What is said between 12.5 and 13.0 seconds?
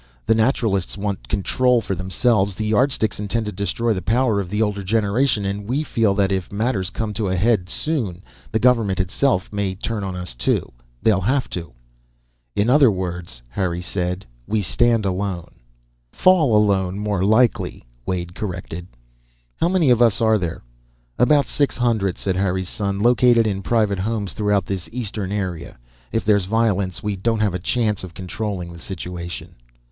"In other